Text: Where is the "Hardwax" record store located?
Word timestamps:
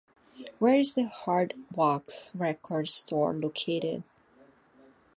Where 0.57 0.73
is 0.79 0.95
the 0.95 1.03
"Hardwax" 1.03 2.31
record 2.33 2.87
store 2.89 3.35
located? 3.35 4.01